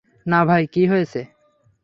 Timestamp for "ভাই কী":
0.45-0.83